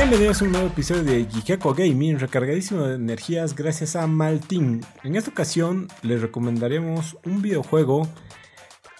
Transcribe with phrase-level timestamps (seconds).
[0.00, 4.80] Bienvenidos a un nuevo episodio de Gikeko Gaming, recargadísimo de energías gracias a Maltin.
[5.02, 8.06] En esta ocasión les recomendaremos un videojuego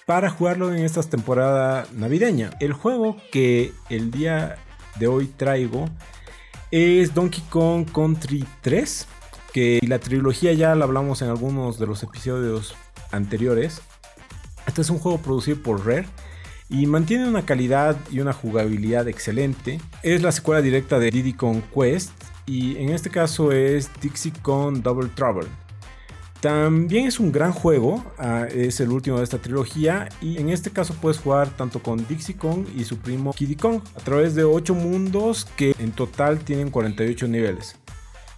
[0.06, 2.50] para jugarlo en esta temporada navideña.
[2.58, 4.56] El juego que el día
[4.98, 5.88] de hoy traigo
[6.72, 9.06] es Donkey Kong Country 3,
[9.52, 12.74] que la trilogía ya la hablamos en algunos de los episodios
[13.12, 13.82] anteriores.
[14.66, 16.08] Este es un juego producido por Rare
[16.68, 19.80] y mantiene una calidad y una jugabilidad excelente.
[20.02, 22.12] Es la secuela directa de Diddy Kong Quest
[22.46, 25.48] y en este caso es Dixie Kong Double Trouble.
[26.40, 30.70] También es un gran juego, ah, es el último de esta trilogía y en este
[30.70, 34.44] caso puedes jugar tanto con Dixie Kong y su primo Kiddy Kong a través de
[34.44, 37.76] 8 mundos que en total tienen 48 niveles.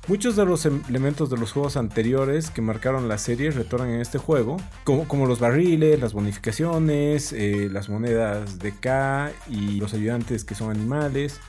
[0.08, 4.00] Muchos de los em, elementos de los juegos anteriores que marcaron la serie retornan en
[4.00, 10.44] este juego, como, los barriles, las bonificaciones, eh, las monedas de K y los ayudantes
[10.44, 11.40] que son animales.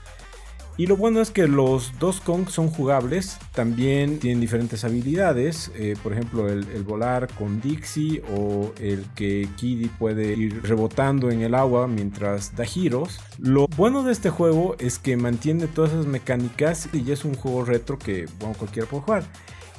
[0.77, 5.95] Y lo bueno es que los dos Kong son jugables, también tienen diferentes habilidades, eh,
[6.01, 11.55] por ejemplo el, volar con Dixie o el que Kiddy puede ir rebotando en el
[11.55, 13.19] agua mientras da giros.
[13.37, 17.65] Lo bueno de este juego es que mantiene todas esas mecánicas y es un juego
[17.65, 18.25] retro que
[18.57, 19.23] cualquiera puede jugar.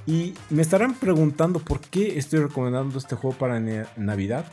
[0.07, 3.61] Y me estarán preguntando por qué estoy recomendando este juego para
[3.97, 4.45] Navidad.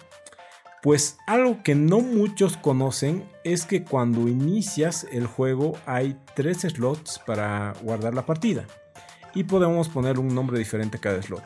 [0.81, 7.19] Pues algo que no muchos conocen es que cuando inicias el juego hay tres slots
[7.25, 8.65] para guardar la partida
[9.35, 11.43] y podemos poner un nombre diferente a cada slot.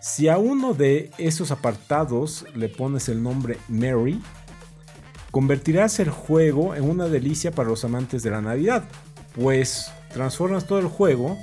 [0.00, 4.20] Si a uno de esos apartados le pones el nombre Mary,
[5.30, 8.84] convertirás el juego en una delicia para los amantes de la Navidad,
[9.34, 11.38] pues transformas todo el juego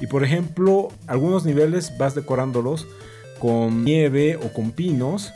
[0.00, 2.88] y por ejemplo algunos niveles vas decorándolos
[3.38, 5.32] con nieve o con pinos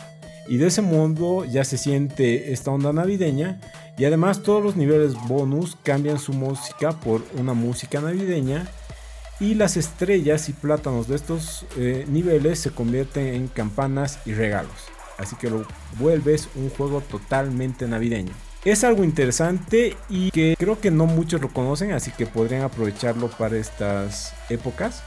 [0.48, 3.60] y de ese modo ya se siente esta onda navideña
[3.96, 8.66] y además todos los niveles bonus cambian su música por una música navideña
[9.40, 14.72] y las estrellas y plátanos de estos eh, niveles se convierten en campanas y regalos.
[15.18, 15.66] Así que lo
[15.98, 18.32] vuelves un juego totalmente navideño.
[18.64, 23.28] Es algo interesante y que creo que no muchos lo conocen, así que podrían aprovecharlo
[23.30, 25.02] para estas épocas.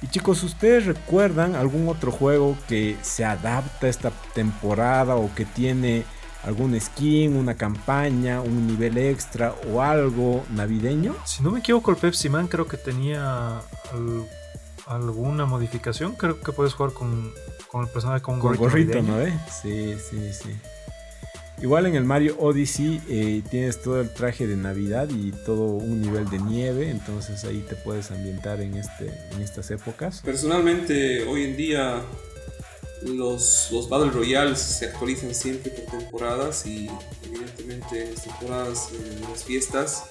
[0.00, 5.44] Y chicos, ¿ustedes recuerdan algún otro juego que se adapta a esta temporada o que
[5.44, 6.04] tiene
[6.44, 11.16] algún skin, una campaña, un nivel extra o algo navideño?
[11.24, 13.60] Si no me equivoco, el Pepsi Man creo que tenía
[14.86, 16.14] alguna modificación.
[16.14, 17.32] Creo que puedes jugar con,
[17.68, 19.02] con el personaje con, con gorrito.
[19.02, 19.20] ¿no?
[19.20, 19.36] Eh?
[19.62, 20.56] Sí, sí, sí.
[21.60, 26.00] Igual en el Mario Odyssey eh, tienes todo el traje de Navidad y todo un
[26.00, 30.20] nivel de nieve, entonces ahí te puedes ambientar en, este, en estas épocas.
[30.24, 32.00] Personalmente, hoy en día
[33.02, 36.88] los, los Battle Royales se actualizan siempre por temporadas y
[37.26, 40.04] evidentemente en las temporadas, en las fiestas,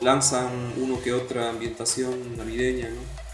[0.00, 0.48] lanzan
[0.78, 3.26] uno que otra ambientación navideña, ¿no?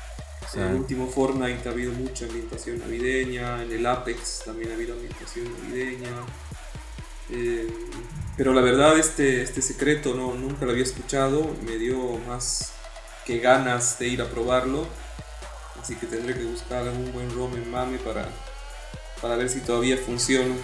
[0.54, 4.92] En el último Fortnite ha habido mucha ambientación navideña, en el Apex también ha habido
[4.94, 6.10] ambientación navideña.
[7.32, 7.66] Eh,
[8.36, 12.72] pero la verdad este, este secreto no, nunca lo había escuchado, me dio más
[13.24, 14.86] que ganas de ir a probarlo.
[15.80, 18.28] Así que tendré que buscar un buen ROM en MAME para,
[19.20, 20.54] para ver si todavía funciona.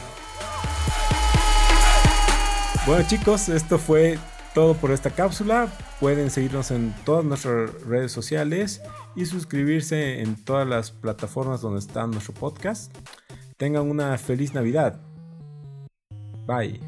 [2.86, 4.18] Bueno chicos, esto fue
[4.54, 5.68] todo por esta cápsula.
[6.00, 8.80] Pueden seguirnos en todas nuestras redes sociales
[9.16, 12.94] y suscribirse en todas las plataformas donde está nuestro podcast.
[13.56, 15.00] Tengan una feliz Navidad.
[16.48, 16.80] Bye.